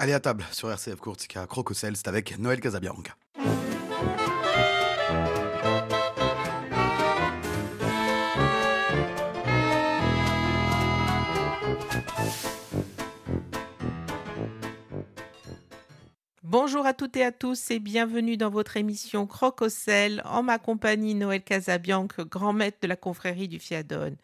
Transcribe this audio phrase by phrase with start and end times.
[0.00, 3.14] Allez à table sur RCF Courtica Crococel, c'est avec Noël Casabianca.
[16.42, 21.14] Bonjour à toutes et à tous et bienvenue dans votre émission Crococel en ma compagnie
[21.14, 24.16] Noël Casabianque, grand maître de la confrérie du Fiadone.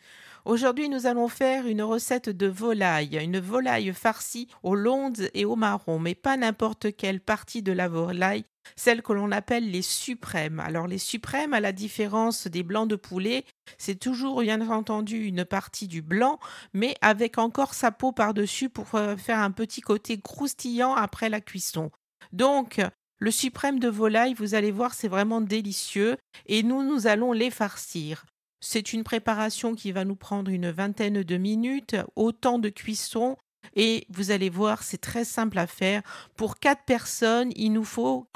[0.47, 5.55] Aujourd'hui, nous allons faire une recette de volaille, une volaille farcie aux londes et au
[5.55, 10.59] marron, mais pas n'importe quelle partie de la volaille, celle que l'on appelle les suprêmes.
[10.59, 13.45] Alors les suprêmes, à la différence des blancs de poulet,
[13.77, 16.39] c'est toujours bien entendu une partie du blanc,
[16.73, 21.43] mais avec encore sa peau par-dessus pour euh, faire un petit côté croustillant après la
[21.43, 21.91] cuisson.
[22.33, 22.81] Donc,
[23.19, 27.51] le suprême de volaille, vous allez voir, c'est vraiment délicieux et nous, nous allons les
[27.51, 28.25] farcir.
[28.63, 33.39] C'est une préparation qui va nous prendre une vingtaine de minutes, autant de cuisson.
[33.75, 36.03] Et vous allez voir, c'est très simple à faire.
[36.37, 38.27] Pour quatre personnes, il nous faut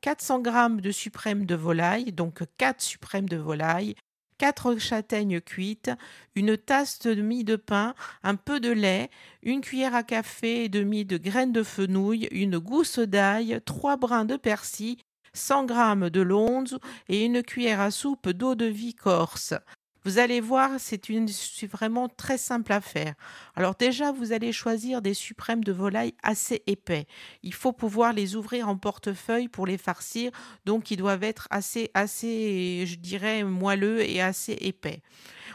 [0.00, 3.94] 400 g de suprême de volaille, donc 4 suprêmes de volaille,
[4.38, 5.92] 4 châtaignes cuites,
[6.34, 7.94] une tasse de mie de pain,
[8.24, 9.10] un peu de lait,
[9.44, 14.24] une cuillère à café et demi de graines de fenouil, une gousse d'ail, 3 brins
[14.24, 14.98] de persil,
[15.34, 19.54] 100 g de lonze et une cuillère à soupe d'eau de vie corse.
[20.04, 21.00] Vous allez voir, c'est
[21.66, 23.14] vraiment très simple à faire.
[23.54, 27.06] Alors déjà, vous allez choisir des suprêmes de volaille assez épais.
[27.44, 30.32] Il faut pouvoir les ouvrir en portefeuille pour les farcir,
[30.64, 35.02] donc ils doivent être assez, assez, je dirais, moelleux et assez épais.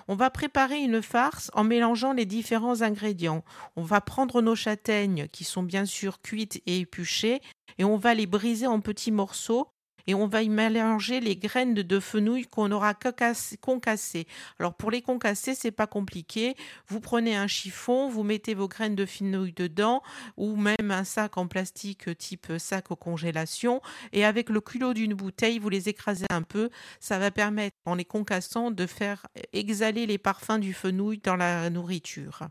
[0.08, 3.44] On va préparer une farce en mélangeant les différents ingrédients.
[3.76, 7.42] On va prendre nos châtaignes qui sont bien sûr cuites et épluchées
[7.78, 9.68] et on va les briser en petits morceaux
[10.08, 12.94] et on va y mélanger les graines de fenouil qu'on aura
[13.62, 14.28] concassées.
[14.60, 16.56] Alors pour les concasser, c'est pas compliqué.
[16.88, 20.02] Vous prenez un chiffon, vous mettez vos graines de fenouil dedans
[20.38, 23.82] ou même un sac en plastique type sac aux congélation
[24.14, 26.70] et avec le culot d'une bouteille, vous les écrasez un peu.
[27.00, 31.70] Ça va permettre en les concassant de faire exhaler les parfums du fenouil dans la
[31.70, 32.48] nourriture.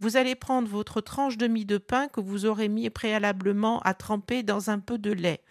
[0.00, 3.94] Vous allez prendre votre tranche de mie de pain que vous aurez mis préalablement à
[3.94, 5.42] tremper dans un peu de lait.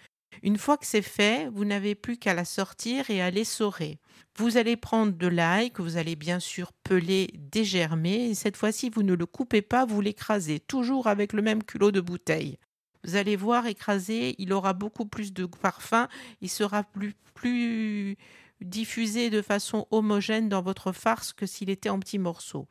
[0.43, 3.99] Une fois que c'est fait, vous n'avez plus qu'à la sortir et à l'essorer.
[4.37, 8.89] Vous allez prendre de l'ail que vous allez bien sûr peler, dégermer, et cette fois-ci
[8.89, 12.57] vous ne le coupez pas, vous l'écrasez, toujours avec le même culot de bouteille.
[13.03, 16.07] Vous allez voir écrasé, il aura beaucoup plus de parfum,
[16.39, 18.17] il sera plus, plus
[18.61, 22.67] diffusé de façon homogène dans votre farce que s'il était en petits morceaux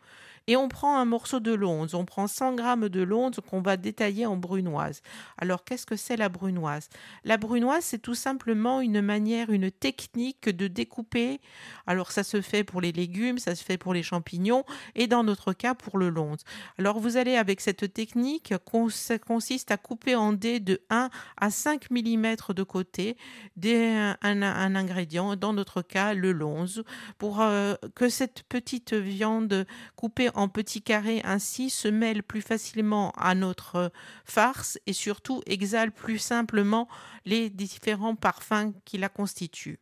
[0.47, 1.95] et on prend un morceau de lonze.
[1.95, 5.01] On prend 100 g de lonze qu'on va détailler en brunoise.
[5.39, 6.89] Alors, qu'est-ce que c'est la brunoise?
[7.25, 11.41] La brunoise, c'est tout simplement une manière, une technique de découper.
[11.87, 14.65] Alors, ça se fait pour les légumes, ça se fait pour les champignons
[14.95, 16.41] et dans notre cas pour le lonze.
[16.79, 18.53] Alors, vous allez avec cette technique,
[18.91, 23.17] ça consiste à couper en dés de 1 à 5 mm de côté
[23.57, 24.43] des, un,
[24.75, 26.85] ingrédient, dans notre cas le lonze,
[27.19, 33.13] pour euh, que cette petite viande coupée en petits carrés ainsi se mêle plus facilement
[33.17, 33.93] à notre
[34.25, 36.89] farce et surtout exhale plus simplement
[37.25, 39.81] les différents parfums qui la constituent.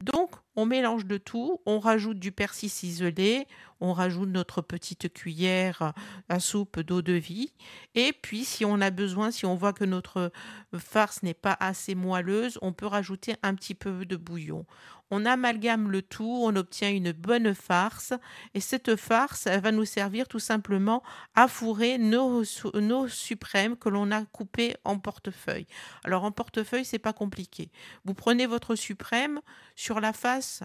[0.00, 3.46] Donc, on mélange de tout, on rajoute du persil ciselé,
[3.80, 5.92] on rajoute notre petite cuillère
[6.28, 7.52] à soupe d'eau de vie,
[7.96, 10.30] et puis si on a besoin, si on voit que notre
[10.76, 14.66] farce n'est pas assez moelleuse, on peut rajouter un petit peu de bouillon.
[15.10, 18.12] On amalgame le tout, on obtient une bonne farce,
[18.54, 21.02] et cette farce, va nous servir tout simplement
[21.34, 22.42] à fourrer nos,
[22.74, 25.66] nos suprêmes que l'on a coupés en portefeuille.
[26.04, 27.70] Alors en portefeuille, c'est pas compliqué.
[28.04, 29.40] Vous prenez votre suprême
[29.76, 30.62] sur la face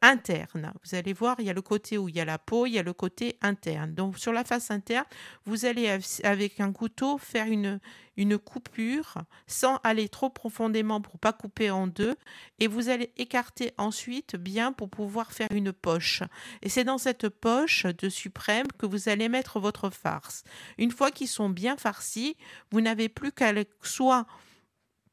[0.00, 0.72] interne.
[0.84, 2.72] Vous allez voir, il y a le côté où il y a la peau, il
[2.72, 3.94] y a le côté interne.
[3.94, 5.06] Donc sur la face interne,
[5.44, 7.80] vous allez avec un couteau faire une,
[8.16, 9.14] une coupure
[9.46, 12.16] sans aller trop profondément pour pas couper en deux
[12.58, 16.22] et vous allez écarter ensuite bien pour pouvoir faire une poche.
[16.62, 20.44] Et c'est dans cette poche de suprême que vous allez mettre votre farce.
[20.78, 22.36] Une fois qu'ils sont bien farcis,
[22.70, 23.52] vous n'avez plus qu'à
[23.82, 24.26] soit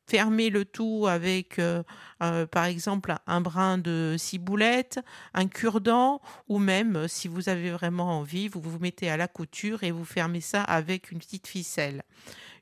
[0.09, 1.83] fermer le tout avec, euh,
[2.23, 4.99] euh, par exemple, un brin de ciboulette,
[5.35, 9.27] un cure-dent, ou même, euh, si vous avez vraiment envie, vous vous mettez à la
[9.27, 12.01] couture et vous fermez ça avec une petite ficelle.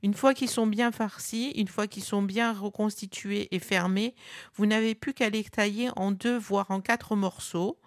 [0.03, 4.13] Une fois qu'ils sont bien farcis, une fois qu'ils sont bien reconstitués et fermés,
[4.55, 7.79] vous n'avez plus qu'à les tailler en deux, voire en quatre morceaux.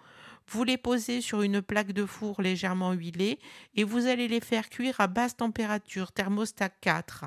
[0.47, 3.39] Vous les posez sur une plaque de four légèrement huilée
[3.75, 7.25] et vous allez les faire cuire à basse température, thermostat 4.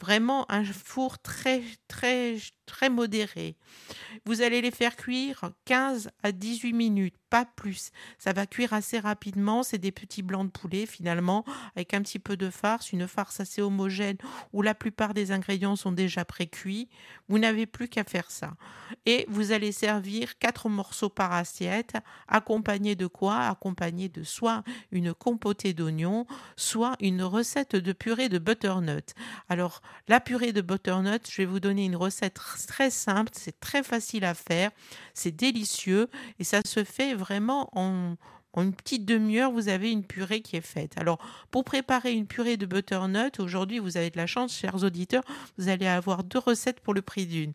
[0.00, 2.36] Vraiment un four très très
[2.66, 3.56] très modéré.
[4.24, 7.90] Vous allez les faire cuire 15 à 18 minutes, pas plus.
[8.18, 9.62] Ça va cuire assez rapidement.
[9.62, 11.44] C'est des petits blancs de poulet finalement,
[11.76, 14.16] avec un petit peu de farce, une farce assez homogène
[14.52, 16.88] où la plupart des ingrédients sont déjà pré-cuits.
[17.28, 18.54] Vous n'avez plus qu'à faire ça.
[19.06, 21.94] Et vous allez servir quatre morceaux par assiette,
[22.28, 23.40] accompagnés de quoi?
[23.40, 24.62] Accompagnés de soit
[24.92, 26.26] une compotée d'oignons,
[26.56, 29.14] soit une recette de purée de butternut.
[29.48, 33.82] Alors, la purée de butternut, je vais vous donner une recette très simple, c'est très
[33.82, 34.70] facile à faire,
[35.12, 36.08] c'est délicieux
[36.38, 38.16] et ça se fait vraiment en,
[38.62, 40.92] une petite demi-heure, vous avez une purée qui est faite.
[40.96, 41.18] Alors,
[41.50, 45.24] pour préparer une purée de butternut, aujourd'hui, vous avez de la chance, chers auditeurs,
[45.58, 47.52] vous allez avoir deux recettes pour le prix d'une.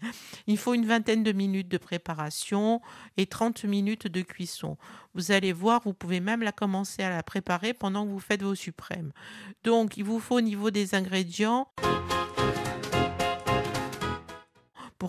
[0.48, 2.82] Il faut une vingtaine de minutes de préparation
[3.18, 4.78] et 30 minutes de cuisson.
[5.14, 8.44] Vous allez voir, vous pouvez même la commencer à la préparer pendant que vous faites
[8.44, 9.12] vos suprêmes.
[9.64, 11.68] Donc, il vous faut au niveau des ingrédients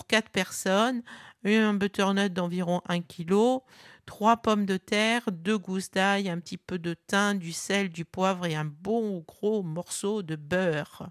[0.01, 1.03] pour 4 personnes,
[1.45, 3.59] un butternut d'environ 1 kg,
[4.07, 8.07] 3 pommes de terre, 2 gousses d'ail, un petit peu de thym, du sel, du
[8.07, 11.11] poivre et un bon gros morceau de beurre.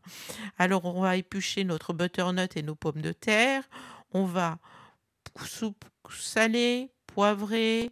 [0.57, 3.63] Alors on va éplucher notre butternut et nos pommes de terre.
[4.11, 4.57] On va
[6.09, 7.91] saler, poivrer,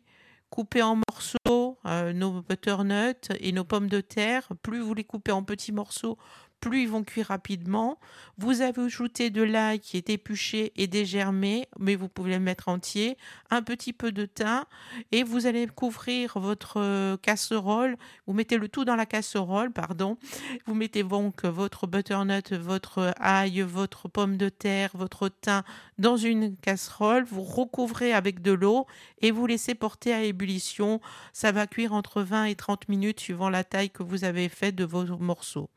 [0.49, 4.47] couper en morceaux euh, nos butternuts et nos pommes de terre.
[4.63, 6.17] Plus vous les coupez en petits morceaux,
[6.59, 7.99] plus ils vont cuire rapidement.
[8.37, 12.67] Vous avez ajouté de l'ail qui est épluché et dégermé, mais vous pouvez le mettre
[12.67, 13.17] entier,
[13.49, 14.65] un petit peu de thym,
[15.11, 17.97] et vous allez couvrir votre euh, casserole.
[18.25, 20.17] Vous mettez le tout dans la casserole, pardon.
[20.65, 25.63] Vous mettez donc votre butternut, votre ail, votre pomme de terre, votre thym
[25.97, 27.23] dans une casserole.
[27.25, 28.87] Vous recouvrez avec de l'eau
[29.21, 31.01] et vous laissez porter à ébullition.
[31.33, 34.75] Ça va cuire entre 20 et 30 minutes suivant la taille que vous avez faite
[34.75, 35.69] de vos morceaux.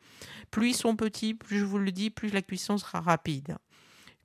[0.50, 3.56] Plus sont petits, plus je vous le dis, plus la cuisson sera rapide.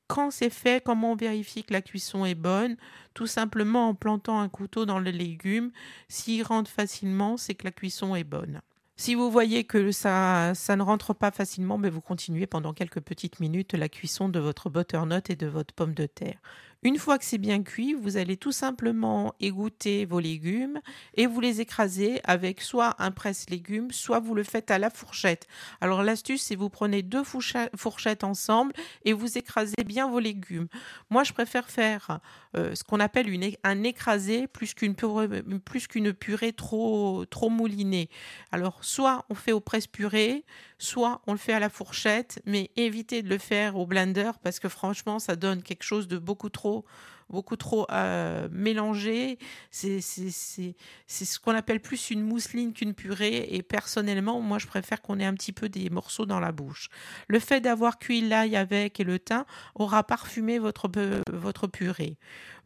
[0.08, 2.78] Quand c'est fait, comment on vérifie que la cuisson est bonne?
[3.14, 5.72] Tout simplement en plantant un couteau dans les légumes.
[6.10, 8.62] S'il rentre facilement, c'est que la cuisson est bonne.
[8.98, 13.02] Si vous voyez que ça, ça ne rentre pas facilement, mais vous continuez pendant quelques
[13.02, 16.40] petites minutes la cuisson de votre butternut et de votre pomme de terre.
[16.86, 20.80] Une fois que c'est bien cuit, vous allez tout simplement égoutter vos légumes
[21.16, 25.48] et vous les écraser avec soit un presse-légumes, soit vous le faites à la fourchette.
[25.82, 28.72] Alors l'astuce, c'est vous prenez deux fourchettes ensemble
[29.04, 30.68] et vous écrasez bien vos légumes.
[31.10, 32.20] Moi, je préfère faire
[32.56, 33.26] euh, ce qu'on appelle
[33.64, 38.12] un écrasé plus qu'une purée, plus qu'une purée trop, trop moulinée.
[38.52, 40.46] Alors soit on fait au presse-purée,
[40.78, 44.60] soit on le fait à la fourchette, mais évitez de le faire au blender parce
[44.60, 46.86] que franchement, ça donne quelque chose de beaucoup trop people
[47.30, 49.38] beaucoup trop euh, mélangé.
[49.72, 53.48] C'est ce qu'on appelle plus une mousseline qu'une purée.
[53.52, 56.90] Et personnellement, moi, je préfère qu'on ait un petit peu des morceaux dans la bouche.
[57.28, 59.46] Le fait d'avoir cuit l'ail avec et le thym
[59.76, 60.90] aura parfumé votre,
[61.32, 62.18] votre purée.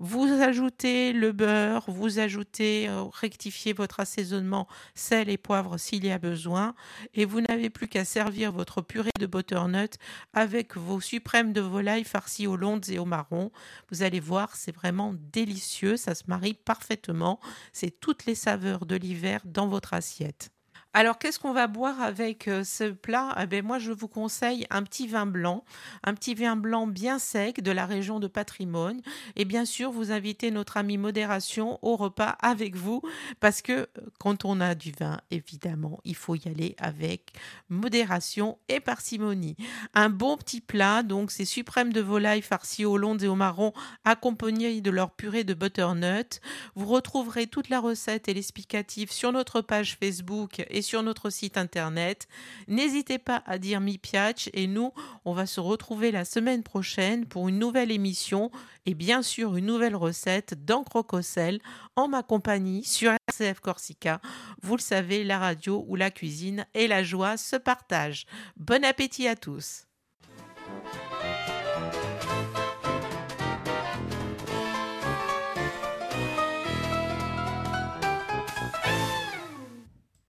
[0.02, 4.66] Vous ajoutez le beurre, vous ajoutez, euh, rectifiez votre assaisonnement,
[4.96, 6.74] sel et poivre s'il y a besoin.
[7.14, 9.98] Et vous n'avez plus qu'à servir votre purée de butternut
[10.32, 13.52] avec vos suprêmes de volaille farcis aux londes et aux marrons.
[13.92, 17.40] Vous allez voir, c'est vraiment délicieux, ça se marie parfaitement,
[17.74, 20.52] c'est toutes les saveurs de l'hiver dans votre assiette.
[20.92, 23.36] Alors, qu'est-ce qu'on va boire avec euh, ce plat?
[23.40, 25.64] Eh ben, Moi, je vous conseille un petit vin blanc,
[26.04, 29.00] un petit vin blanc bien sec de la région de Patrimoine.
[29.36, 33.04] Et bien sûr, vous invitez notre ami modération au repas avec vous,
[33.40, 33.88] parce que
[34.18, 37.34] quand on a du vin, évidemment, il faut y aller avec
[37.70, 39.58] modération et parcimonie.
[39.94, 43.74] Un bon petit plat, donc c'est suprême de volaille farci aux londes et au marron,
[44.06, 46.42] accompagné de leur purée de butternut.
[46.74, 52.28] Vous retrouverez toute la recette et l'explicatif sur notre page Facebook sur notre site internet.
[52.68, 54.92] N'hésitez pas à dire mi piace et nous,
[55.24, 58.50] on va se retrouver la semaine prochaine pour une nouvelle émission
[58.88, 61.60] et bien sûr une nouvelle recette dans Crococel
[61.96, 64.20] en ma compagnie sur RCF Corsica.
[64.64, 68.26] Vous le savez, la radio ou la cuisine et la joie se partagent.
[68.58, 69.89] Bon appétit à tous.